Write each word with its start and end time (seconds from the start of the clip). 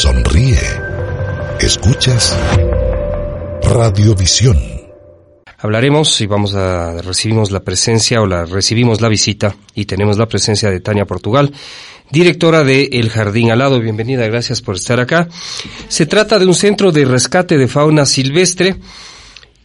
Sonríe. 0.00 0.56
Escuchas 1.60 2.34
Radiovisión. 3.62 4.56
Hablaremos 5.58 6.18
y 6.22 6.26
vamos 6.26 6.54
a 6.54 7.02
recibimos 7.02 7.50
la 7.50 7.60
presencia 7.60 8.22
o 8.22 8.26
la 8.26 8.46
recibimos 8.46 9.02
la 9.02 9.10
visita 9.10 9.54
y 9.74 9.84
tenemos 9.84 10.16
la 10.16 10.26
presencia 10.26 10.70
de 10.70 10.80
Tania 10.80 11.04
Portugal, 11.04 11.52
directora 12.10 12.64
de 12.64 12.88
El 12.92 13.10
Jardín 13.10 13.50
Alado. 13.50 13.78
Bienvenida, 13.78 14.26
gracias 14.26 14.62
por 14.62 14.76
estar 14.76 15.00
acá. 15.00 15.28
Se 15.88 16.06
trata 16.06 16.38
de 16.38 16.46
un 16.46 16.54
centro 16.54 16.92
de 16.92 17.04
rescate 17.04 17.58
de 17.58 17.68
fauna 17.68 18.06
silvestre 18.06 18.76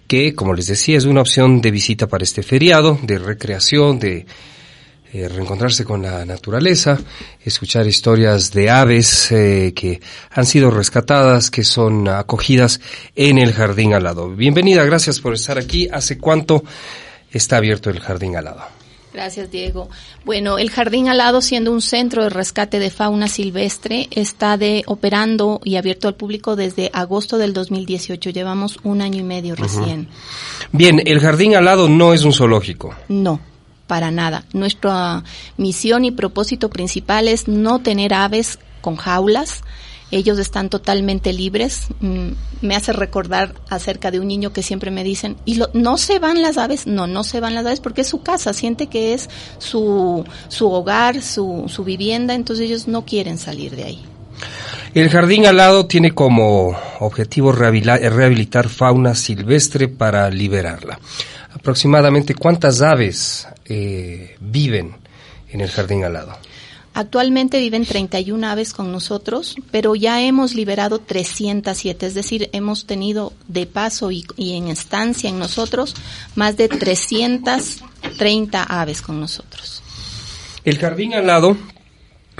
que, 0.05 0.35
como 0.35 0.53
les 0.53 0.67
decía, 0.67 0.97
es 0.97 1.05
una 1.05 1.21
opción 1.21 1.61
de 1.61 1.71
visita 1.71 2.07
para 2.07 2.25
este 2.25 2.43
feriado, 2.43 2.99
de 3.03 3.19
recreación, 3.19 3.99
de 3.99 4.25
eh, 5.15 5.29
reencontrarse 5.29 5.85
con 5.85 6.01
la 6.01 6.25
naturaleza, 6.25 6.99
escuchar 7.39 7.87
historias 7.87 8.51
de 8.51 8.69
aves 8.69 9.31
eh, 9.31 9.71
que 9.73 10.01
han 10.29 10.45
sido 10.45 10.71
rescatadas, 10.71 11.49
que 11.49 11.63
son 11.63 12.09
acogidas 12.09 12.81
en 13.15 13.37
el 13.37 13.53
jardín 13.53 13.93
alado. 13.93 14.29
Bienvenida, 14.29 14.83
gracias 14.83 15.21
por 15.21 15.33
estar 15.33 15.57
aquí. 15.57 15.87
¿Hace 15.89 16.17
cuánto 16.17 16.65
está 17.31 17.55
abierto 17.55 17.89
el 17.89 18.01
jardín 18.01 18.35
alado? 18.35 18.63
Gracias, 19.13 19.49
Diego. 19.49 19.87
Bueno, 20.25 20.57
el 20.57 20.69
Jardín 20.69 21.07
Alado, 21.07 21.41
siendo 21.41 21.71
un 21.71 21.81
centro 21.81 22.23
de 22.23 22.29
rescate 22.29 22.79
de 22.79 22.89
fauna 22.89 23.29
silvestre, 23.29 24.09
está 24.11 24.57
de 24.57 24.83
operando 24.87 25.61
y 25.63 25.77
abierto 25.77 26.09
al 26.09 26.15
público 26.15 26.57
desde 26.57 26.91
agosto 26.91 27.37
del 27.37 27.53
2018. 27.53 28.31
Llevamos 28.31 28.77
un 28.83 29.01
año 29.01 29.21
y 29.21 29.23
medio 29.23 29.55
recién. 29.55 30.09
Bien, 30.73 31.01
el 31.05 31.21
Jardín 31.21 31.55
Alado 31.55 31.87
no 31.87 32.13
es 32.13 32.25
un 32.25 32.33
zoológico. 32.33 32.93
No, 33.07 33.39
para 33.87 34.11
nada. 34.11 34.45
Nuestra 34.53 35.23
misión 35.57 36.05
y 36.05 36.11
propósito 36.11 36.69
principal 36.69 37.27
es 37.27 37.47
no 37.47 37.79
tener 37.79 38.13
aves 38.13 38.59
con 38.81 38.95
jaulas. 38.95 39.63
Ellos 40.11 40.37
están 40.37 40.69
totalmente 40.69 41.33
libres. 41.33 41.87
Mm, 41.99 42.29
me 42.61 42.75
hace 42.75 42.93
recordar 42.93 43.55
acerca 43.69 44.11
de 44.11 44.19
un 44.19 44.27
niño 44.27 44.53
que 44.53 44.63
siempre 44.63 44.91
me 44.91 45.03
dicen, 45.03 45.35
¿y 45.45 45.59
no 45.73 45.97
se 45.97 46.19
van 46.19 46.41
las 46.41 46.57
aves? 46.57 46.87
No, 46.87 47.07
no 47.07 47.23
se 47.23 47.39
van 47.39 47.55
las 47.55 47.65
aves 47.65 47.79
porque 47.79 48.01
es 48.01 48.07
su 48.07 48.21
casa, 48.21 48.53
siente 48.53 48.87
que 48.87 49.13
es 49.13 49.29
su, 49.57 50.23
su 50.47 50.71
hogar, 50.71 51.21
su, 51.21 51.65
su 51.67 51.83
vivienda, 51.83 52.33
entonces 52.33 52.65
ellos 52.65 52.87
no 52.87 53.03
quieren 53.03 53.37
salir 53.37 53.75
de 53.75 53.83
ahí. 53.83 54.05
El 54.93 55.09
jardín 55.09 55.45
alado 55.45 55.87
tiene 55.87 56.11
como 56.11 56.77
objetivo 56.99 57.51
rehabilitar 57.51 58.69
fauna 58.69 59.15
silvestre 59.15 59.87
para 59.87 60.29
liberarla 60.29 60.99
aproximadamente 61.65 62.35
cuántas 62.35 62.81
aves 62.83 63.47
eh, 63.65 64.35
viven 64.39 64.95
en 65.49 65.61
el 65.61 65.69
jardín 65.69 66.03
alado. 66.03 66.37
Actualmente 66.93 67.59
viven 67.59 67.85
31 67.85 68.47
aves 68.47 68.73
con 68.73 68.91
nosotros, 68.91 69.57
pero 69.69 69.95
ya 69.95 70.21
hemos 70.21 70.55
liberado 70.55 70.99
307, 70.99 72.05
es 72.05 72.13
decir, 72.13 72.49
hemos 72.53 72.85
tenido 72.85 73.33
de 73.49 73.65
paso 73.65 74.11
y, 74.11 74.25
y 74.37 74.55
en 74.55 74.69
estancia 74.69 75.29
en 75.29 75.37
nosotros 75.37 75.93
más 76.35 76.55
de 76.55 76.69
330 76.69 78.63
aves 78.63 79.01
con 79.01 79.19
nosotros. 79.19 79.83
El 80.63 80.77
jardín 80.77 81.13
alado 81.13 81.57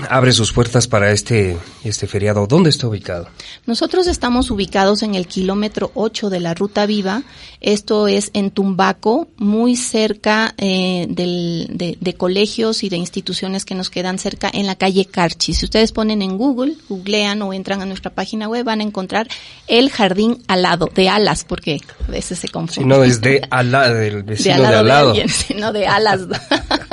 abre 0.10 0.32
sus 0.32 0.52
puertas 0.52 0.88
para 0.88 1.12
este, 1.12 1.58
este 1.84 2.08
feriado. 2.08 2.48
¿Dónde 2.48 2.70
está 2.70 2.88
ubicado? 2.88 3.28
Nosotros 3.66 4.08
estamos 4.08 4.52
ubicados 4.52 5.04
en 5.04 5.16
el 5.16 5.28
kilómetro 5.28 5.92
8 5.94 6.30
de 6.30 6.40
la 6.40 6.54
Ruta 6.54 6.86
Viva. 6.86 7.24
Esto 7.62 8.08
es 8.08 8.30
en 8.34 8.52
Tumbaco, 8.52 9.28
muy 9.38 9.76
cerca 9.76 10.54
eh, 10.58 11.06
del, 11.10 11.68
de, 11.72 11.98
de, 12.00 12.14
colegios 12.14 12.84
y 12.84 12.90
de 12.90 12.98
instituciones 12.98 13.66
que 13.66 13.76
nos 13.76 13.90
quedan 13.90 14.20
cerca 14.20 14.50
en 14.54 14.68
la 14.68 14.76
calle 14.76 15.06
Carchi. 15.06 15.54
Si 15.54 15.66
ustedes 15.66 15.92
ponen 15.92 16.22
en 16.22 16.38
Google, 16.38 16.76
googlean 16.90 17.42
o 17.42 17.54
entran 17.54 17.82
a 17.82 17.86
nuestra 17.86 18.12
página 18.14 18.48
web, 18.48 18.66
van 18.66 18.82
a 18.82 18.84
encontrar 18.84 19.28
el 19.68 19.90
jardín 19.90 20.44
alado, 20.48 20.90
de 20.94 21.10
alas, 21.10 21.44
porque 21.44 21.80
a 22.08 22.12
veces 22.12 22.40
se 22.40 22.50
confunde. 22.50 22.84
Si 22.84 22.86
no 22.86 23.04
es 23.04 23.22
de 23.22 23.42
ala, 23.50 23.94
del 23.94 24.24
vecino 24.24 24.62
de, 24.62 24.76
al 24.76 24.88
lado. 24.88 25.16
sino 25.28 25.72
de 25.72 25.88
alas. 25.88 26.22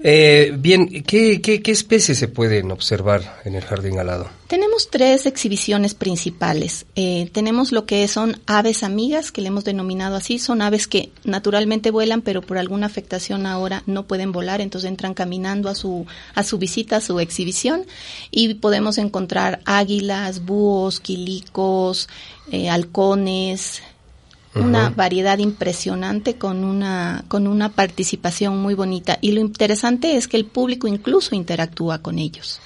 Eh, 0.00 0.54
bien, 0.56 1.02
¿qué, 1.02 1.40
¿qué, 1.40 1.60
qué, 1.60 1.72
especies 1.72 2.18
se 2.18 2.28
pueden 2.28 2.70
observar 2.70 3.40
en 3.44 3.56
el 3.56 3.64
jardín 3.64 3.98
alado? 3.98 4.28
Tenemos 4.46 4.90
tres 4.90 5.26
exhibiciones 5.26 5.94
principales. 5.94 6.86
Eh, 6.94 7.28
tenemos 7.32 7.72
lo 7.72 7.84
que 7.84 8.06
son 8.06 8.40
aves 8.46 8.84
amigas, 8.84 9.32
que 9.32 9.40
le 9.40 9.48
hemos 9.48 9.64
denominado 9.64 10.14
así. 10.14 10.38
Son 10.38 10.62
aves 10.62 10.86
que 10.86 11.10
naturalmente 11.24 11.90
vuelan, 11.90 12.22
pero 12.22 12.42
por 12.42 12.58
alguna 12.58 12.86
afectación 12.86 13.44
ahora 13.44 13.82
no 13.86 14.06
pueden 14.06 14.30
volar, 14.30 14.60
entonces 14.60 14.88
entran 14.88 15.14
caminando 15.14 15.68
a 15.68 15.74
su, 15.74 16.06
a 16.34 16.44
su 16.44 16.58
visita, 16.58 16.96
a 16.96 17.00
su 17.00 17.18
exhibición. 17.18 17.84
Y 18.30 18.54
podemos 18.54 18.98
encontrar 18.98 19.60
águilas, 19.64 20.44
búhos, 20.44 21.00
quilicos, 21.00 22.08
eh, 22.52 22.70
halcones, 22.70 23.82
una 24.54 24.90
variedad 24.90 25.38
impresionante 25.38 26.36
con 26.36 26.64
una 26.64 27.24
con 27.28 27.46
una 27.46 27.68
participación 27.68 28.58
muy 28.58 28.74
bonita 28.74 29.18
y 29.20 29.32
lo 29.32 29.40
interesante 29.40 30.16
es 30.16 30.26
que 30.26 30.36
el 30.36 30.46
público 30.46 30.88
incluso 30.88 31.34
interactúa 31.34 31.98
con 31.98 32.18
ellos. 32.18 32.60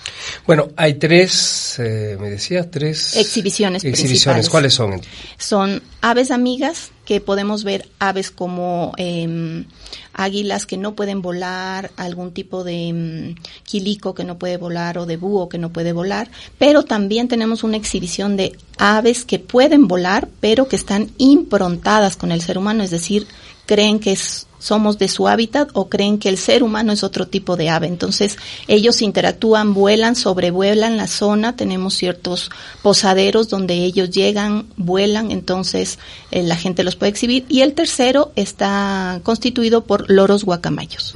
Bueno, 0.46 0.68
hay 0.76 0.94
tres, 0.94 1.78
eh, 1.78 2.16
me 2.20 2.30
decía, 2.30 2.70
tres 2.70 3.16
exhibiciones. 3.16 3.84
Exhibiciones, 3.84 4.48
¿cuáles 4.48 4.74
son? 4.74 5.00
Son 5.38 5.82
aves 6.00 6.30
amigas, 6.30 6.91
que 7.04 7.20
podemos 7.20 7.64
ver 7.64 7.88
aves 7.98 8.30
como 8.30 8.92
eh, 8.96 9.64
águilas 10.12 10.66
que 10.66 10.76
no 10.76 10.94
pueden 10.94 11.22
volar, 11.22 11.90
algún 11.96 12.32
tipo 12.32 12.64
de 12.64 12.92
um, 12.92 13.42
quilico 13.64 14.14
que 14.14 14.24
no 14.24 14.38
puede 14.38 14.56
volar 14.56 14.98
o 14.98 15.06
de 15.06 15.16
búho 15.16 15.48
que 15.48 15.58
no 15.58 15.70
puede 15.70 15.92
volar, 15.92 16.30
pero 16.58 16.84
también 16.84 17.28
tenemos 17.28 17.64
una 17.64 17.76
exhibición 17.76 18.36
de 18.36 18.56
aves 18.78 19.24
que 19.24 19.38
pueden 19.38 19.88
volar, 19.88 20.28
pero 20.40 20.68
que 20.68 20.76
están 20.76 21.10
improntadas 21.18 22.16
con 22.16 22.30
el 22.30 22.40
ser 22.40 22.58
humano, 22.58 22.84
es 22.84 22.90
decir, 22.90 23.26
creen 23.72 24.00
que 24.00 24.12
es 24.12 24.46
somos 24.58 24.98
de 24.98 25.08
su 25.08 25.26
hábitat 25.28 25.70
o 25.72 25.88
creen 25.88 26.18
que 26.18 26.28
el 26.28 26.36
ser 26.36 26.62
humano 26.62 26.92
es 26.92 27.02
otro 27.02 27.26
tipo 27.26 27.56
de 27.56 27.70
ave. 27.70 27.86
Entonces, 27.86 28.36
ellos 28.68 29.00
interactúan, 29.00 29.72
vuelan, 29.72 30.14
sobrevuelan 30.14 30.98
la 30.98 31.06
zona, 31.08 31.56
tenemos 31.56 31.94
ciertos 31.94 32.50
posaderos 32.82 33.48
donde 33.48 33.74
ellos 33.74 34.10
llegan, 34.10 34.66
vuelan, 34.76 35.32
entonces 35.32 35.98
eh, 36.30 36.42
la 36.42 36.54
gente 36.54 36.84
los 36.84 36.96
puede 36.96 37.10
exhibir. 37.10 37.46
Y 37.48 37.62
el 37.62 37.72
tercero 37.72 38.30
está 38.36 39.20
constituido 39.24 39.84
por 39.84 40.08
loros 40.08 40.44
guacamayos. 40.44 41.14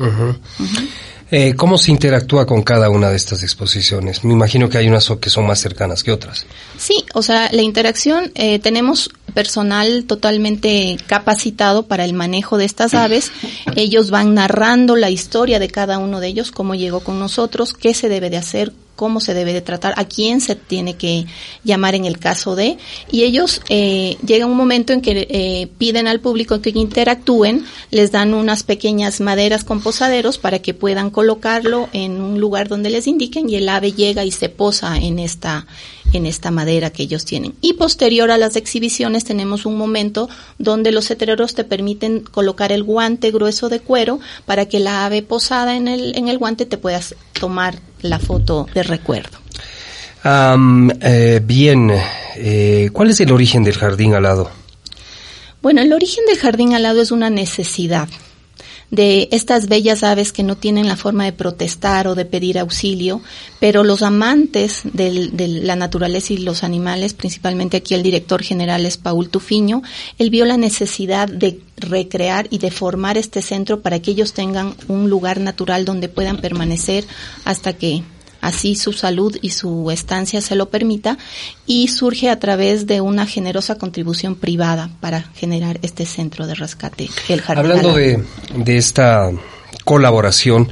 Eh, 1.30 1.54
¿Cómo 1.54 1.76
se 1.76 1.90
interactúa 1.90 2.46
con 2.46 2.62
cada 2.62 2.88
una 2.88 3.10
de 3.10 3.16
estas 3.16 3.42
exposiciones? 3.42 4.22
Me 4.24 4.32
imagino 4.32 4.68
que 4.68 4.78
hay 4.78 4.88
unas 4.88 5.10
que 5.20 5.28
son 5.28 5.46
más 5.46 5.58
cercanas 5.58 6.04
que 6.04 6.12
otras. 6.12 6.46
Sí, 6.78 7.04
o 7.14 7.22
sea, 7.22 7.48
la 7.50 7.62
interacción, 7.62 8.30
eh, 8.34 8.60
tenemos 8.60 9.10
personal 9.34 10.04
totalmente 10.04 10.96
capacitado 11.06 11.86
para 11.86 12.04
el 12.04 12.12
manejo 12.12 12.58
de 12.58 12.64
estas 12.64 12.94
aves. 12.94 13.32
Ellos 13.74 14.10
van 14.10 14.34
narrando 14.34 14.94
la 14.94 15.10
historia 15.10 15.58
de 15.58 15.68
cada 15.68 15.98
uno 15.98 16.20
de 16.20 16.28
ellos, 16.28 16.52
cómo 16.52 16.74
llegó 16.74 17.00
con 17.00 17.18
nosotros, 17.18 17.74
qué 17.74 17.92
se 17.92 18.08
debe 18.08 18.30
de 18.30 18.36
hacer, 18.36 18.72
cómo 18.96 19.20
se 19.20 19.34
debe 19.34 19.52
de 19.52 19.60
tratar, 19.60 19.94
a 19.96 20.04
quién 20.06 20.40
se 20.40 20.56
tiene 20.56 20.96
que 20.96 21.26
llamar 21.62 21.94
en 21.94 22.06
el 22.06 22.18
caso 22.18 22.56
de, 22.56 22.78
y 23.10 23.22
ellos 23.22 23.60
eh, 23.68 24.16
llega 24.26 24.46
un 24.46 24.56
momento 24.56 24.92
en 24.92 25.02
que 25.02 25.26
eh, 25.30 25.68
piden 25.78 26.08
al 26.08 26.20
público 26.20 26.60
que 26.60 26.70
interactúen, 26.70 27.64
les 27.90 28.10
dan 28.10 28.34
unas 28.34 28.62
pequeñas 28.62 29.20
maderas 29.20 29.62
con 29.64 29.80
posaderos 29.80 30.38
para 30.38 30.58
que 30.58 30.74
puedan 30.74 31.10
colocarlo 31.10 31.88
en 31.92 32.20
un 32.20 32.40
lugar 32.40 32.68
donde 32.68 32.90
les 32.90 33.06
indiquen 33.06 33.48
y 33.48 33.56
el 33.56 33.68
ave 33.68 33.92
llega 33.92 34.24
y 34.24 34.30
se 34.30 34.48
posa 34.48 34.96
en 34.96 35.18
esta 35.18 35.66
en 36.12 36.26
esta 36.26 36.50
madera 36.50 36.90
que 36.90 37.02
ellos 37.02 37.24
tienen. 37.24 37.54
Y 37.60 37.74
posterior 37.74 38.30
a 38.30 38.38
las 38.38 38.56
exhibiciones 38.56 39.24
tenemos 39.24 39.66
un 39.66 39.76
momento 39.76 40.28
donde 40.58 40.92
los 40.92 41.10
hetereros 41.10 41.54
te 41.54 41.64
permiten 41.64 42.20
colocar 42.20 42.72
el 42.72 42.82
guante 42.82 43.30
grueso 43.30 43.68
de 43.68 43.80
cuero 43.80 44.20
para 44.44 44.66
que 44.66 44.80
la 44.80 45.04
ave 45.04 45.22
posada 45.22 45.76
en 45.76 45.88
el, 45.88 46.16
en 46.16 46.28
el 46.28 46.38
guante 46.38 46.66
te 46.66 46.78
puedas 46.78 47.14
tomar 47.38 47.80
la 48.10 48.18
foto 48.18 48.66
de 48.74 48.82
recuerdo. 48.82 49.38
eh, 51.00 51.40
bien, 51.44 51.92
eh, 52.36 52.90
¿cuál 52.92 53.10
es 53.10 53.20
el 53.20 53.32
origen 53.32 53.62
del 53.62 53.74
jardín 53.74 54.14
alado? 54.14 54.50
Bueno, 55.62 55.82
el 55.82 55.92
origen 55.92 56.24
del 56.26 56.38
jardín 56.38 56.74
alado 56.74 57.02
es 57.02 57.10
una 57.10 57.30
necesidad. 57.30 58.08
De 58.90 59.28
estas 59.32 59.68
bellas 59.68 60.02
aves 60.02 60.32
que 60.32 60.42
no 60.42 60.56
tienen 60.56 60.86
la 60.86 60.96
forma 60.96 61.24
de 61.24 61.32
protestar 61.32 62.06
o 62.06 62.14
de 62.14 62.24
pedir 62.24 62.58
auxilio, 62.58 63.20
pero 63.58 63.84
los 63.84 64.02
amantes 64.02 64.82
de 64.84 65.30
la 65.62 65.76
naturaleza 65.76 66.32
y 66.32 66.38
los 66.38 66.62
animales, 66.62 67.14
principalmente 67.14 67.78
aquí 67.78 67.94
el 67.94 68.02
director 68.02 68.42
general 68.42 68.86
es 68.86 68.96
Paul 68.96 69.28
Tufiño, 69.28 69.82
él 70.18 70.30
vio 70.30 70.44
la 70.44 70.56
necesidad 70.56 71.28
de 71.28 71.60
recrear 71.76 72.46
y 72.50 72.58
de 72.58 72.70
formar 72.70 73.18
este 73.18 73.42
centro 73.42 73.80
para 73.80 74.00
que 74.00 74.12
ellos 74.12 74.32
tengan 74.32 74.74
un 74.88 75.10
lugar 75.10 75.40
natural 75.40 75.84
donde 75.84 76.08
puedan 76.08 76.38
permanecer 76.38 77.04
hasta 77.44 77.72
que 77.72 78.02
así 78.46 78.76
su 78.76 78.92
salud 78.92 79.36
y 79.42 79.50
su 79.50 79.90
estancia 79.90 80.40
se 80.40 80.54
lo 80.54 80.68
permita 80.70 81.18
y 81.66 81.88
surge 81.88 82.30
a 82.30 82.38
través 82.38 82.86
de 82.86 83.00
una 83.00 83.26
generosa 83.26 83.76
contribución 83.76 84.34
privada 84.36 84.90
para 85.00 85.22
generar 85.34 85.78
este 85.82 86.06
centro 86.06 86.46
de 86.46 86.54
rescate. 86.54 87.08
El 87.28 87.42
Hablando 87.46 87.92
de, 87.94 88.22
de, 88.56 88.76
esta 88.76 89.30
colaboración 89.84 90.68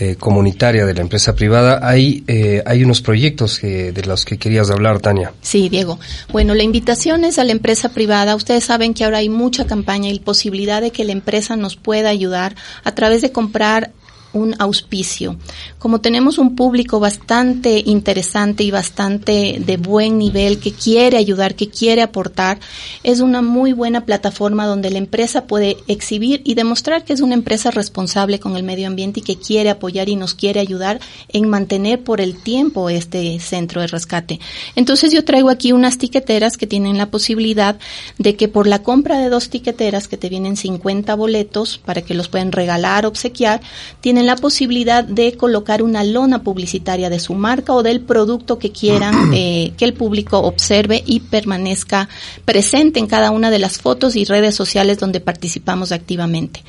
eh, 0.00 0.14
comunitaria 0.14 0.86
de 0.86 0.94
la 0.94 1.00
empresa 1.00 1.34
privada, 1.34 1.80
hay, 1.82 2.22
eh, 2.28 2.62
hay 2.64 2.84
unos 2.84 3.02
proyectos 3.02 3.58
que, 3.58 3.90
de 3.90 4.02
los 4.04 4.24
que 4.24 4.38
querías 4.38 4.70
hablar, 4.70 5.00
Tania. 5.00 5.32
Sí, 5.42 5.68
Diego. 5.68 5.98
Bueno, 6.30 6.54
la 6.54 6.62
invitación 6.62 7.24
es 7.24 7.40
a 7.40 7.44
la 7.44 7.50
empresa 7.50 7.88
privada. 7.88 8.36
Ustedes 8.36 8.62
saben 8.62 8.94
que 8.94 9.04
ahora 9.04 9.18
hay 9.18 9.28
mucha 9.28 9.66
campaña 9.66 10.10
y 10.10 10.20
posibilidad 10.20 10.80
de 10.80 10.92
que 10.92 11.04
la 11.04 11.10
empresa 11.10 11.56
nos 11.56 11.74
pueda 11.74 12.10
ayudar 12.10 12.54
a 12.84 12.94
través 12.94 13.22
de 13.22 13.32
comprar 13.32 13.90
un 14.38 14.54
auspicio. 14.58 15.36
Como 15.78 16.00
tenemos 16.00 16.38
un 16.38 16.56
público 16.56 17.00
bastante 17.00 17.82
interesante 17.84 18.62
y 18.62 18.70
bastante 18.70 19.60
de 19.64 19.76
buen 19.76 20.18
nivel 20.18 20.58
que 20.58 20.72
quiere 20.72 21.16
ayudar, 21.16 21.54
que 21.54 21.68
quiere 21.68 22.02
aportar, 22.02 22.58
es 23.02 23.20
una 23.20 23.42
muy 23.42 23.72
buena 23.72 24.04
plataforma 24.04 24.66
donde 24.66 24.90
la 24.90 24.98
empresa 24.98 25.46
puede 25.46 25.76
exhibir 25.86 26.42
y 26.44 26.54
demostrar 26.54 27.04
que 27.04 27.12
es 27.12 27.20
una 27.20 27.34
empresa 27.34 27.70
responsable 27.70 28.40
con 28.40 28.56
el 28.56 28.62
medio 28.62 28.86
ambiente 28.86 29.20
y 29.20 29.22
que 29.22 29.36
quiere 29.36 29.70
apoyar 29.70 30.08
y 30.08 30.16
nos 30.16 30.34
quiere 30.34 30.60
ayudar 30.60 31.00
en 31.28 31.48
mantener 31.48 32.02
por 32.02 32.20
el 32.20 32.40
tiempo 32.42 32.88
este 32.90 33.38
centro 33.40 33.80
de 33.80 33.88
rescate. 33.88 34.40
Entonces 34.76 35.12
yo 35.12 35.24
traigo 35.24 35.50
aquí 35.50 35.72
unas 35.72 35.98
tiqueteras 35.98 36.56
que 36.56 36.66
tienen 36.66 36.98
la 36.98 37.10
posibilidad 37.10 37.78
de 38.18 38.36
que 38.36 38.48
por 38.48 38.66
la 38.66 38.82
compra 38.82 39.18
de 39.18 39.28
dos 39.28 39.48
tiqueteras 39.48 40.08
que 40.08 40.16
te 40.16 40.28
vienen 40.28 40.56
50 40.56 41.14
boletos 41.14 41.78
para 41.78 42.02
que 42.02 42.14
los 42.14 42.28
pueden 42.28 42.52
regalar, 42.52 43.06
obsequiar, 43.06 43.60
tienen 44.00 44.26
la 44.28 44.36
posibilidad 44.36 45.04
de 45.04 45.38
colocar 45.38 45.82
una 45.82 46.04
lona 46.04 46.42
publicitaria 46.42 47.08
de 47.08 47.18
su 47.18 47.32
marca 47.32 47.72
o 47.72 47.82
del 47.82 48.02
producto 48.02 48.58
que 48.58 48.70
quieran 48.72 49.30
eh, 49.34 49.72
que 49.78 49.86
el 49.86 49.94
público 49.94 50.38
observe 50.40 51.02
y 51.06 51.20
permanezca 51.20 52.10
presente 52.44 52.98
en 52.98 53.06
cada 53.06 53.30
una 53.30 53.50
de 53.50 53.58
las 53.58 53.78
fotos 53.78 54.16
y 54.16 54.26
redes 54.26 54.54
sociales 54.54 54.98
donde 54.98 55.20
participamos 55.20 55.92
activamente. 55.92 56.62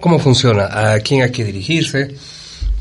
¿Cómo 0.00 0.18
funciona? 0.18 0.94
¿A 0.94 1.00
quién 1.00 1.20
hay 1.20 1.30
que 1.30 1.44
dirigirse? 1.44 2.16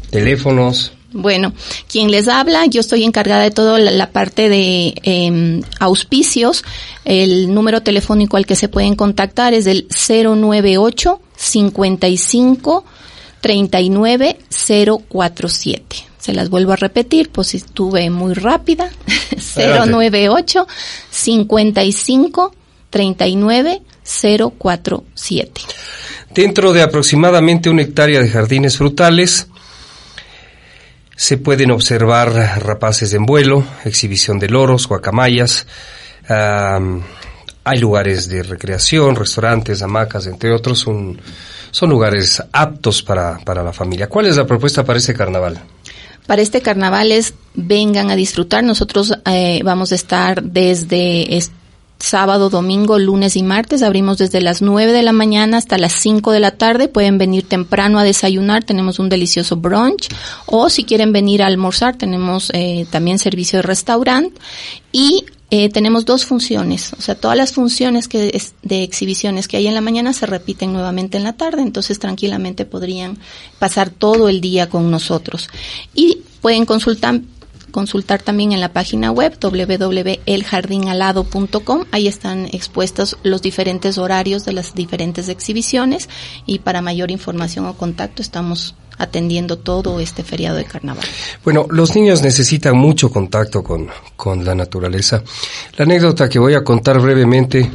¿Teléfonos? 0.10 0.94
Bueno, 1.12 1.54
quien 1.90 2.12
les 2.12 2.30
habla, 2.30 2.66
yo 2.68 2.80
estoy 2.80 3.04
encargada 3.04 3.44
de 3.44 3.52
toda 3.52 3.78
la, 3.78 4.12
parte 4.12 4.48
de 4.48 4.94
em, 5.04 5.62
auspicios. 5.82 6.64
El 7.04 7.54
número 7.54 7.82
telefónico 7.82 8.38
al 8.38 8.46
que 8.46 8.56
se 8.56 8.70
pueden 8.70 8.96
contactar 8.96 9.54
es 9.54 9.68
el 9.68 9.88
098 9.90 11.20
55 11.36 12.86
39047. 13.46 15.96
Se 16.18 16.34
las 16.34 16.50
vuelvo 16.50 16.72
a 16.72 16.78
repetir, 16.78 17.30
pues 17.30 17.54
estuve 17.54 18.10
muy 18.10 18.34
rápida. 18.34 18.90
098 19.56 20.66
55 21.12 22.56
39 22.90 23.84
047. 24.04 25.62
Dentro 26.34 26.74
de 26.74 26.82
aproximadamente 26.82 27.70
una 27.70 27.84
hectárea 27.84 28.20
de 28.20 28.30
jardines 28.30 28.78
frutales, 28.78 29.46
se 31.16 31.38
pueden 31.38 31.70
observar 31.70 32.34
rapaces 32.64 33.14
en 33.14 33.28
vuelo, 33.28 33.64
exhibición 33.84 34.40
de 34.40 34.50
loros, 34.50 34.88
guacamayas, 34.88 35.68
hay 36.28 37.78
lugares 37.80 38.28
de 38.28 38.42
recreación, 38.42 39.16
restaurantes, 39.16 39.84
hamacas, 39.84 40.26
entre 40.26 40.52
otros, 40.52 40.88
un, 40.88 41.22
son 41.76 41.90
lugares 41.90 42.42
aptos 42.54 43.04
para, 43.04 43.38
para 43.40 43.62
la 43.62 43.74
familia. 43.74 44.08
¿Cuál 44.08 44.28
es 44.28 44.38
la 44.38 44.48
propuesta 44.48 44.86
para 44.86 44.98
este 44.98 45.14
carnaval? 45.14 45.60
Para 46.26 46.42
este 46.42 46.62
carnaval 46.62 47.12
es 47.12 47.34
vengan 47.54 48.10
a 48.10 48.16
disfrutar. 48.16 48.64
Nosotros 48.64 49.14
eh, 49.26 49.60
vamos 49.62 49.92
a 49.92 49.96
estar 49.96 50.42
desde 50.42 51.38
sábado, 52.00 52.50
domingo, 52.50 52.98
lunes 52.98 53.36
y 53.36 53.44
martes. 53.44 53.84
Abrimos 53.84 54.18
desde 54.20 54.40
las 54.40 54.62
9 54.62 54.94
de 54.94 55.04
la 55.04 55.12
mañana 55.12 55.58
hasta 55.58 55.78
las 55.78 55.92
5 55.92 56.32
de 56.32 56.40
la 56.40 56.52
tarde. 56.52 56.88
Pueden 56.88 57.18
venir 57.18 57.46
temprano 57.46 58.00
a 58.00 58.06
desayunar. 58.06 58.64
Tenemos 58.64 58.98
un 58.98 59.10
delicioso 59.10 59.58
brunch. 59.58 60.08
O 60.46 60.70
si 60.70 60.86
quieren 60.86 61.12
venir 61.12 61.44
a 61.44 61.48
almorzar, 61.48 61.98
tenemos 61.98 62.52
eh, 62.54 62.86
también 62.90 63.20
servicio 63.20 63.60
de 63.60 63.64
restaurante. 63.64 64.40
Y 64.94 65.26
eh, 65.52 65.70
tenemos 65.70 66.06
dos 66.06 66.26
funciones, 66.26 66.94
o 66.98 67.02
sea, 67.02 67.16
todas 67.16 67.38
las 67.38 67.54
funciones 67.54 68.08
que 68.08 68.42
de 68.64 68.84
exhibiciones 68.84 69.48
que 69.48 69.58
hay 69.58 69.68
en 69.68 69.76
la 69.76 69.82
mañana 69.82 70.12
se 70.12 70.26
repiten 70.26 70.74
nuevamente 70.74 71.18
en 71.18 71.24
la 71.24 71.34
tarde, 71.34 71.62
entonces 71.62 72.00
tranquilamente 72.00 72.66
podrían 72.66 73.20
pasar 73.60 73.92
todo 73.92 74.28
el 74.28 74.42
día 74.42 74.70
con 74.70 74.90
nosotros. 74.90 75.50
Y 75.94 76.20
pueden 76.42 76.66
consultar 76.66 77.22
consultar 77.76 78.22
también 78.22 78.54
en 78.54 78.62
la 78.62 78.72
página 78.72 79.12
web 79.12 79.38
www.eljardinalado.com. 79.38 81.84
Ahí 81.92 82.08
están 82.08 82.46
expuestos 82.54 83.18
los 83.22 83.42
diferentes 83.42 83.98
horarios 83.98 84.46
de 84.46 84.54
las 84.54 84.76
diferentes 84.76 85.28
exhibiciones 85.28 86.08
y 86.46 86.60
para 86.60 86.82
mayor 86.82 87.12
información 87.12 87.66
o 87.66 87.74
contacto 87.74 88.22
estamos 88.22 88.76
atendiendo 88.98 89.58
todo 89.58 90.00
este 90.00 90.24
feriado 90.24 90.58
de 90.58 90.66
carnaval. 90.66 91.06
Bueno, 91.44 91.68
los 91.70 91.96
niños 91.96 92.22
necesitan 92.22 92.78
mucho 92.78 93.10
contacto 93.10 93.64
con, 93.64 93.88
con 94.16 94.44
la 94.44 94.56
naturaleza. 94.56 95.24
La 95.78 95.84
anécdota 95.84 96.30
que 96.30 96.40
voy 96.40 96.54
a 96.54 96.64
contar 96.64 97.00
brevemente 97.00 97.70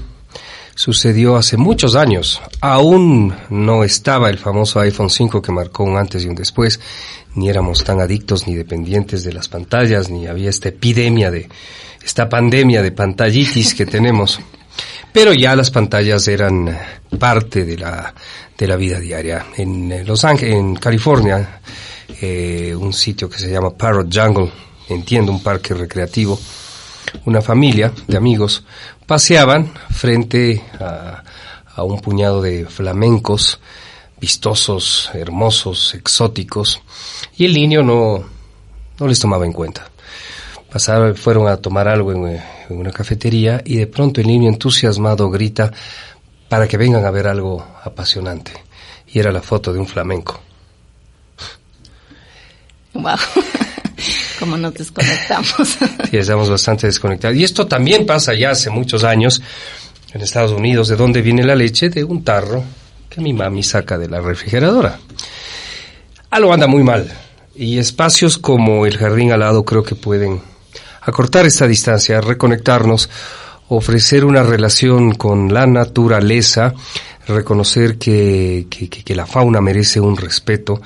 sucedió 0.74 1.36
hace 1.36 1.56
muchos 1.58 1.94
años. 1.94 2.40
Aún 2.60 3.34
no 3.50 3.84
estaba 3.84 4.30
el 4.30 4.38
famoso 4.38 4.80
iPhone 4.80 5.10
5 5.10 5.42
que 5.42 5.52
marcó 5.52 5.84
un 5.84 5.98
antes 5.98 6.24
y 6.24 6.28
un 6.28 6.34
después, 6.34 6.80
ni 7.34 7.50
éramos 7.50 7.84
tan 7.84 8.00
adictos 8.00 8.46
ni 8.46 8.54
dependientes 8.54 9.22
de 9.22 9.34
las 9.34 9.48
pantallas, 9.48 10.08
ni 10.08 10.26
había 10.26 10.48
esta 10.48 10.70
epidemia 10.70 11.30
de, 11.30 11.48
esta 12.02 12.28
pandemia 12.30 12.82
de 12.82 12.92
pantallitis 12.92 13.74
que 13.74 13.84
tenemos. 13.86 14.40
Pero 15.12 15.34
ya 15.34 15.54
las 15.56 15.70
pantallas 15.70 16.26
eran 16.28 16.78
parte 17.18 17.64
de 17.64 17.76
la, 17.76 18.14
de 18.60 18.66
la 18.66 18.76
vida 18.76 19.00
diaria. 19.00 19.46
En 19.56 20.06
Los 20.06 20.22
Ángeles, 20.22 20.54
en 20.54 20.76
California, 20.76 21.60
eh, 22.20 22.74
un 22.78 22.92
sitio 22.92 23.28
que 23.28 23.38
se 23.38 23.50
llama 23.50 23.70
Parrot 23.70 24.14
Jungle, 24.14 24.52
entiendo, 24.90 25.32
un 25.32 25.42
parque 25.42 25.72
recreativo, 25.72 26.38
una 27.24 27.40
familia 27.40 27.90
de 28.06 28.18
amigos 28.18 28.62
paseaban 29.06 29.72
frente 29.88 30.62
a, 30.78 31.24
un 31.82 31.98
puñado 32.00 32.42
de 32.42 32.66
flamencos 32.66 33.58
vistosos, 34.20 35.10
hermosos, 35.14 35.94
exóticos, 35.94 36.82
y 37.38 37.46
el 37.46 37.54
niño 37.54 37.82
no, 37.82 38.22
no 38.98 39.06
les 39.08 39.18
tomaba 39.18 39.46
en 39.46 39.54
cuenta. 39.54 39.90
Pasaron, 40.70 41.16
fueron 41.16 41.48
a 41.48 41.56
tomar 41.56 41.88
algo 41.88 42.12
en 42.12 42.42
una 42.68 42.92
cafetería 42.92 43.62
y 43.64 43.76
de 43.76 43.86
pronto 43.86 44.20
el 44.20 44.26
niño 44.26 44.50
entusiasmado 44.50 45.30
grita 45.30 45.72
para 46.50 46.66
que 46.66 46.76
vengan 46.76 47.06
a 47.06 47.12
ver 47.12 47.28
algo 47.28 47.64
apasionante. 47.84 48.52
Y 49.06 49.20
era 49.20 49.30
la 49.30 49.40
foto 49.40 49.72
de 49.72 49.78
un 49.78 49.86
flamenco. 49.86 50.40
Wow. 52.92 53.16
Como 54.40 54.56
nos 54.56 54.74
desconectamos. 54.74 55.54
sí, 56.10 56.16
estamos 56.16 56.50
bastante 56.50 56.88
desconectados. 56.88 57.36
Y 57.36 57.44
esto 57.44 57.68
también 57.68 58.04
pasa 58.04 58.34
ya 58.34 58.50
hace 58.50 58.68
muchos 58.68 59.04
años 59.04 59.40
en 60.12 60.22
Estados 60.22 60.50
Unidos. 60.50 60.88
¿De 60.88 60.96
dónde 60.96 61.22
viene 61.22 61.44
la 61.44 61.54
leche? 61.54 61.88
De 61.88 62.02
un 62.02 62.24
tarro 62.24 62.64
que 63.08 63.20
mi 63.20 63.32
mami 63.32 63.62
saca 63.62 63.96
de 63.96 64.08
la 64.08 64.20
refrigeradora. 64.20 64.98
Algo 66.30 66.52
anda 66.52 66.66
muy 66.66 66.82
mal. 66.82 67.12
Y 67.54 67.78
espacios 67.78 68.38
como 68.38 68.86
el 68.86 68.98
jardín 68.98 69.30
al 69.30 69.40
lado 69.40 69.64
creo 69.64 69.84
que 69.84 69.94
pueden 69.94 70.42
acortar 71.00 71.46
esta 71.46 71.68
distancia, 71.68 72.20
reconectarnos, 72.20 73.08
ofrecer 73.70 74.24
una 74.24 74.42
relación 74.42 75.14
con 75.14 75.52
la 75.54 75.66
naturaleza, 75.66 76.74
reconocer 77.26 77.98
que, 77.98 78.66
que, 78.68 79.14
la 79.14 79.26
fauna 79.26 79.60
merece 79.60 80.00
un 80.00 80.16
respeto, 80.16 80.80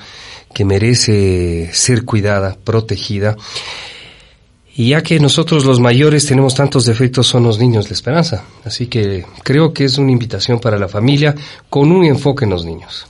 que 0.53 0.65
merece 0.65 1.69
ser 1.73 2.05
cuidada, 2.05 2.55
protegida. 2.63 3.35
Y 4.75 4.89
ya 4.89 5.01
que 5.01 5.19
nosotros 5.19 5.65
los 5.65 5.79
mayores 5.79 6.27
tenemos 6.27 6.53
tantos 6.53 6.85
defectos, 6.85 7.25
son 7.25 7.43
los 7.43 7.57
niños 7.57 7.89
la 7.89 7.93
esperanza. 7.93 8.43
Así 8.63 8.85
que 8.87 9.25
creo 9.43 9.73
que 9.73 9.85
es 9.85 9.97
una 9.97 10.11
invitación 10.11 10.59
para 10.59 10.77
la 10.77 10.87
familia 10.87 11.33
con 11.69 11.91
un 11.91 12.05
enfoque 12.05 12.45
en 12.45 12.51
los 12.51 12.65
niños. 12.65 13.07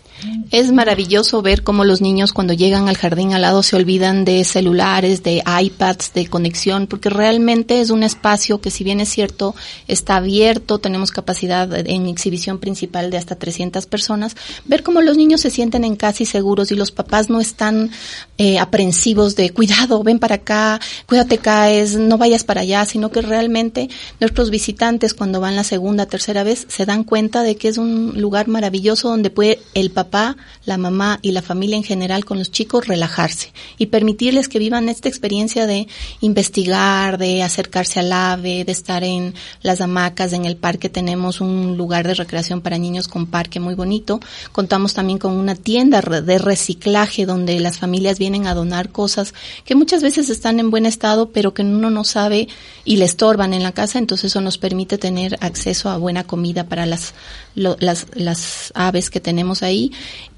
Es 0.56 0.72
maravilloso 0.72 1.42
ver 1.42 1.64
cómo 1.64 1.84
los 1.84 2.00
niños 2.00 2.32
cuando 2.32 2.54
llegan 2.54 2.88
al 2.88 2.96
jardín 2.96 3.34
al 3.34 3.42
lado 3.42 3.62
se 3.62 3.76
olvidan 3.76 4.24
de 4.24 4.42
celulares, 4.46 5.22
de 5.22 5.44
iPads, 5.46 6.14
de 6.14 6.28
conexión, 6.28 6.88
porque 6.88 7.10
realmente 7.10 7.82
es 7.82 7.90
un 7.90 8.04
espacio 8.04 8.62
que 8.62 8.72
si 8.72 8.86
bien 8.86 9.02
es 9.02 9.10
cierto 9.10 9.54
está 9.90 10.16
abierto, 10.16 10.80
tenemos 10.80 11.12
capacidad 11.12 11.70
en 11.86 12.08
exhibición 12.08 12.60
principal 12.60 13.12
de 13.12 13.18
hasta 13.18 13.36
300 13.36 13.86
personas, 13.88 14.38
ver 14.64 14.82
cómo 14.82 15.02
los 15.02 15.18
niños 15.18 15.42
se 15.42 15.50
sienten 15.50 15.84
en 15.84 15.98
casa 15.98 16.24
y 16.24 16.26
seguros 16.26 16.72
y 16.72 16.76
los 16.76 16.92
papás 16.92 17.30
no 17.30 17.42
están 17.42 17.92
eh, 18.38 18.58
aprensivos 18.58 19.36
de 19.36 19.50
cuidado, 19.50 20.04
ven 20.04 20.20
para 20.20 20.36
acá, 20.36 20.80
cuídate 21.06 21.38
caes, 21.38 21.98
no 21.98 22.18
vayas 22.18 22.46
para 22.46 22.62
allá, 22.62 22.86
sino 22.86 23.12
que 23.12 23.22
realmente 23.22 23.90
nuestros 24.22 24.52
visitantes 24.52 25.14
cuando 25.14 25.42
van 25.42 25.58
la 25.58 25.66
segunda, 25.66 26.06
tercera 26.06 26.44
vez 26.44 26.66
se 26.70 26.86
dan 26.86 27.04
cuenta 27.04 27.44
de 27.44 27.58
que 27.58 27.68
es 27.68 27.78
un 27.78 28.14
lugar 28.22 28.48
maravilloso 28.48 29.10
donde 29.10 29.30
puede 29.32 29.60
el 29.74 29.92
papá, 29.92 30.38
la 30.66 30.78
mamá 30.78 31.20
y 31.22 31.32
la 31.32 31.42
familia 31.42 31.78
en 31.78 31.84
general 31.84 32.26
con 32.26 32.40
los 32.40 32.52
chicos 32.52 32.88
relajarse 32.88 33.52
y 33.78 33.88
permitirles 33.88 34.50
que 34.50 34.60
vivan 34.60 34.90
esta 34.90 35.10
experiencia 35.10 35.68
de 35.68 35.88
investigar, 36.22 37.18
de 37.18 37.44
acercarse 37.44 38.00
al 38.00 38.12
ave, 38.12 38.66
de 38.66 38.72
estar 38.72 39.04
en 39.04 39.34
las 39.62 39.82
hamacas, 39.82 40.34
en 40.34 40.46
el 40.46 40.58
parque. 40.58 40.90
Tenemos 40.90 41.42
un 41.42 41.78
lugar 41.78 42.08
de 42.08 42.16
recreación 42.16 42.62
para 42.62 42.78
niños 42.78 43.08
con 43.08 43.28
parque 43.28 43.60
muy 43.60 43.76
bonito. 43.76 44.20
Contamos 44.52 44.94
también 44.94 45.20
con 45.20 45.34
una 45.34 45.56
tienda 45.56 46.02
de 46.02 46.38
reciclaje 46.38 47.26
donde 47.26 47.60
las 47.60 47.78
familias 47.78 48.20
vienen 48.20 48.48
a 48.48 48.54
donar 48.54 48.90
cosas 48.90 49.34
que 49.64 49.76
muchas 49.76 50.02
veces 50.02 50.30
están 50.30 50.60
en 50.60 50.72
buen 50.72 50.86
estado 50.86 51.30
pero 51.32 51.54
que 51.54 51.62
uno 51.62 51.90
no 51.90 52.04
sabe 52.04 52.48
y 52.84 52.98
le 52.98 53.06
estorban 53.06 53.54
en 53.54 53.64
la 53.64 53.72
casa, 53.72 54.00
entonces 54.00 54.32
eso 54.32 54.42
nos 54.42 54.58
permite 54.58 54.98
tener 54.98 55.38
acceso 55.42 55.90
a 55.90 55.98
buena 55.98 56.24
comida 56.24 56.66
para 56.68 56.86
las, 56.86 57.14
las, 57.56 58.08
las 58.14 58.72
aves 58.76 59.10
que 59.10 59.20
tenemos 59.20 59.64
ahí 59.64 59.92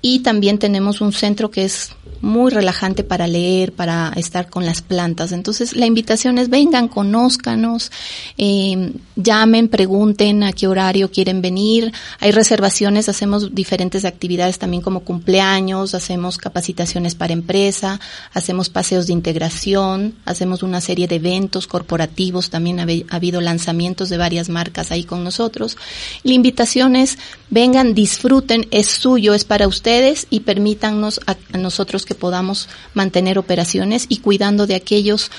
y 0.09 0.19
también 0.19 0.57
tenemos 0.57 1.01
un 1.01 1.11
centro 1.11 1.51
que 1.51 1.65
es 1.65 1.91
muy 2.21 2.49
relajante 2.49 3.03
para 3.03 3.27
leer, 3.27 3.73
para 3.73 4.13
estar 4.15 4.49
con 4.49 4.65
las 4.65 4.81
plantas. 4.81 5.33
Entonces, 5.33 5.75
la 5.75 5.85
invitación 5.85 6.37
es 6.37 6.49
vengan, 6.49 6.87
conózcanos, 6.87 7.91
eh, 8.37 8.93
llamen, 9.17 9.67
pregunten 9.67 10.43
a 10.43 10.53
qué 10.53 10.67
horario 10.67 11.11
quieren 11.11 11.41
venir. 11.41 11.91
Hay 12.19 12.31
reservaciones, 12.31 13.09
hacemos 13.09 13.53
diferentes 13.53 14.05
actividades 14.05 14.59
también 14.59 14.81
como 14.81 15.01
cumpleaños, 15.01 15.93
hacemos 15.93 16.37
capacitaciones 16.37 17.13
para 17.13 17.33
empresa, 17.33 17.99
hacemos 18.33 18.69
paseos 18.69 19.07
de 19.07 19.13
integración, 19.13 20.15
hacemos 20.25 20.63
una 20.63 20.79
serie 20.79 21.07
de 21.07 21.17
eventos 21.17 21.67
corporativos, 21.67 22.49
también 22.49 22.79
ha, 22.79 22.85
habido 23.09 23.41
lanzamientos 23.41 24.07
de 24.07 24.17
varias 24.17 24.47
marcas 24.47 24.91
ahí 24.91 25.03
con 25.03 25.25
nosotros. 25.25 25.77
La 26.23 26.33
invitación 26.33 26.95
es 26.95 27.17
vengan, 27.49 27.93
disfruten, 27.93 28.67
es 28.71 28.87
suyo, 28.87 29.33
es 29.33 29.43
para 29.43 29.67
ustedes 29.67 29.96
y 30.29 30.41
permítannos 30.41 31.21
a 31.25 31.35
nosotros 31.57 32.05
que 32.05 32.15
podamos 32.15 32.69
mantener 32.93 33.37
operaciones 33.39 34.05
y 34.09 34.17
cuidando 34.17 34.67
de 34.67 34.75
aquellos 34.75 35.31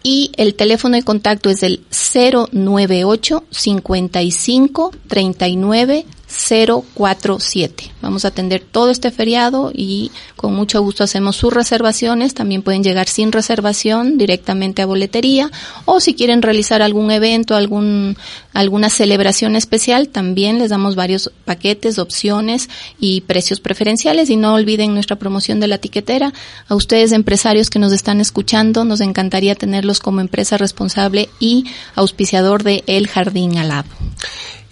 Y 0.03 0.29
el 0.37 0.53
teléfono 0.53 0.95
de 0.97 1.03
contacto 1.03 1.49
es 1.49 1.63
el 1.63 1.81
098 1.89 3.43
55 3.49 4.91
39 5.07 6.05
047. 6.33 7.91
Vamos 8.01 8.25
a 8.25 8.29
atender 8.29 8.61
todo 8.61 8.89
este 8.89 9.11
feriado 9.11 9.71
y 9.73 10.11
con 10.35 10.53
mucho 10.53 10.81
gusto 10.81 11.03
hacemos 11.03 11.35
sus 11.35 11.53
reservaciones. 11.53 12.33
También 12.33 12.63
pueden 12.63 12.83
llegar 12.83 13.07
sin 13.07 13.31
reservación 13.31 14.17
directamente 14.17 14.81
a 14.81 14.85
boletería 14.85 15.51
o 15.85 15.99
si 15.99 16.15
quieren 16.15 16.41
realizar 16.41 16.81
algún 16.81 17.11
evento, 17.11 17.55
algún, 17.55 18.17
alguna 18.53 18.89
celebración 18.89 19.55
especial, 19.55 20.09
también 20.09 20.57
les 20.57 20.71
damos 20.71 20.95
varios 20.95 21.31
paquetes, 21.45 21.99
opciones 21.99 22.69
y 22.99 23.21
precios 23.21 23.59
preferenciales. 23.59 24.29
Y 24.29 24.35
no 24.35 24.55
olviden 24.55 24.93
nuestra 24.93 25.17
promoción 25.17 25.59
de 25.59 25.67
la 25.67 25.77
tiquetera. 25.77 26.33
A 26.67 26.75
ustedes 26.75 27.11
empresarios 27.11 27.69
que 27.69 27.79
nos 27.79 27.93
están 27.93 28.19
escuchando, 28.21 28.85
nos 28.85 29.01
encantaría 29.01 29.55
tenerlos 29.55 29.99
como 29.99 30.21
empresa 30.21 30.57
responsable 30.57 31.29
y 31.39 31.65
auspiciador 31.95 32.63
de 32.63 32.83
El 32.87 33.07
Jardín 33.07 33.57
Alado 33.57 33.89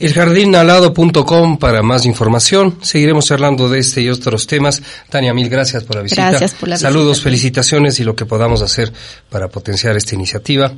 eljardinalado.com 0.01 1.57
para 1.57 1.81
más 1.83 2.05
información. 2.05 2.77
Seguiremos 2.81 3.27
charlando 3.27 3.69
de 3.69 3.79
este 3.79 4.01
y 4.01 4.09
otros 4.09 4.47
temas. 4.47 4.81
Tania, 5.09 5.33
mil 5.33 5.49
gracias 5.49 5.83
por 5.83 5.97
la 5.97 6.01
visita. 6.01 6.29
Gracias 6.29 6.53
por 6.53 6.69
la 6.69 6.77
Saludos, 6.77 7.21
felicitaciones 7.21 7.99
y 7.99 8.03
lo 8.03 8.15
que 8.15 8.25
podamos 8.25 8.61
hacer 8.61 8.91
para 9.29 9.47
potenciar 9.47 9.95
esta 9.95 10.15
iniciativa. 10.15 10.73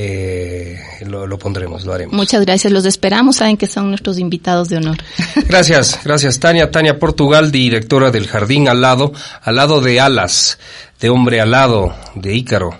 Eh, 0.00 0.78
lo, 1.06 1.38
pondremos, 1.38 1.84
lo 1.84 1.92
haremos. 1.92 2.14
Muchas 2.14 2.44
gracias, 2.44 2.72
los 2.72 2.84
esperamos, 2.84 3.36
saben 3.36 3.56
que 3.56 3.66
son 3.66 3.88
nuestros 3.88 4.18
invitados 4.18 4.68
de 4.68 4.76
honor. 4.76 4.96
Gracias, 5.48 5.98
gracias 6.04 6.38
Tania. 6.38 6.70
Tania 6.70 7.00
Portugal, 7.00 7.50
directora 7.50 8.12
del 8.12 8.28
Jardín 8.28 8.68
al 8.68 8.80
lado, 8.80 9.12
al 9.42 9.56
lado 9.56 9.80
de 9.80 9.98
Alas, 9.98 10.60
de 11.00 11.10
Hombre 11.10 11.40
Alado, 11.40 11.96
de 12.14 12.36
Ícaro. 12.36 12.78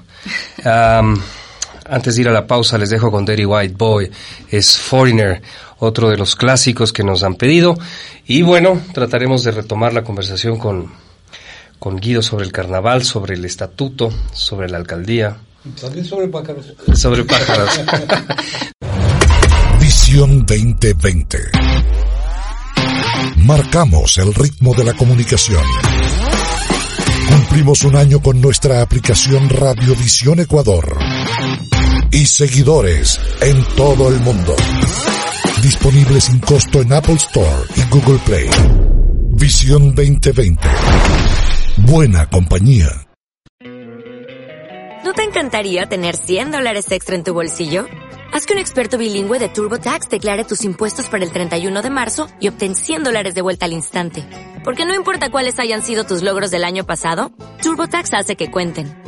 antes 1.89 2.15
de 2.15 2.23
ir 2.23 2.29
a 2.29 2.33
la 2.33 2.47
pausa 2.47 2.79
les 2.79 2.91
dejo 2.91 3.11
con 3.11 3.25
Daddy 3.25 3.45
White 3.45 3.75
Boy, 3.77 4.11
es 4.51 4.79
Foreigner, 4.79 5.43
otro 5.79 6.11
de 6.11 6.17
los 6.17 6.37
clásicos 6.37 6.93
que 6.93 7.05
nos 7.05 7.23
han 7.23 7.35
pedido. 7.35 7.79
Y 8.27 8.43
bueno, 8.43 8.81
trataremos 8.93 9.45
de 9.45 9.53
retomar 9.53 9.93
la 9.93 10.05
conversación 10.05 10.59
con, 10.59 10.93
con 11.79 11.97
Guido 11.97 12.23
sobre 12.23 12.45
el 12.45 12.53
carnaval, 12.53 13.05
sobre 13.05 13.35
el 13.35 13.45
estatuto, 13.45 14.11
sobre 14.33 14.69
la 14.69 14.77
alcaldía. 14.77 15.37
También 15.81 16.05
sobre 16.05 16.29
pájaros. 16.29 16.75
Sobre 16.95 17.25
pájaros. 17.25 17.81
Visión 19.81 20.47
2020. 20.47 21.39
Marcamos 23.39 24.19
el 24.19 24.35
ritmo 24.35 24.75
de 24.75 24.85
la 24.85 24.95
comunicación. 24.95 25.63
Cumplimos 27.29 27.85
un 27.85 27.97
año 27.97 28.21
con 28.21 28.41
nuestra 28.41 28.81
aplicación 28.81 29.49
Radiovisión 29.49 30.41
Ecuador 30.41 30.99
y 32.11 32.27
seguidores 32.27 33.21
en 33.41 33.63
todo 33.77 34.09
el 34.09 34.21
mundo. 34.21 34.55
Disponible 35.63 36.21
sin 36.21 36.39
costo 36.41 36.81
en 36.81 36.93
Apple 36.93 37.15
Store 37.15 37.65
y 37.77 37.83
Google 37.91 38.19
Play. 38.25 38.49
Visión 39.31 39.95
2020. 39.95 40.69
Buena 41.79 42.27
compañía. 42.27 42.89
¿No 45.05 45.13
te 45.15 45.23
encantaría 45.23 45.87
tener 45.87 46.17
100 46.17 46.51
dólares 46.51 46.91
extra 46.93 47.15
en 47.15 47.25
tu 47.25 47.33
bolsillo? 47.33 47.87
Haz 48.33 48.45
que 48.47 48.53
un 48.53 48.59
experto 48.59 48.99
bilingüe 48.99 49.39
de 49.39 49.49
TurboTax 49.49 50.09
declare 50.11 50.45
tus 50.45 50.65
impuestos 50.65 51.09
para 51.09 51.25
el 51.25 51.33
31 51.33 51.83
de 51.83 51.91
marzo 51.91 52.29
y 52.41 52.49
obtén 52.49 52.75
100 52.75 53.05
dólares 53.05 53.35
de 53.35 53.43
vuelta 53.43 53.65
al 53.65 53.73
instante. 53.73 54.25
Porque 54.65 54.85
no 54.85 54.95
importa 54.95 55.31
cuáles 55.31 55.59
hayan 55.59 55.83
sido 55.83 56.05
tus 56.05 56.23
logros 56.23 56.51
del 56.51 56.65
año 56.65 56.85
pasado, 56.85 57.33
TurboTax 57.63 58.13
hace 58.15 58.37
que 58.37 58.51
cuenten. 58.51 59.08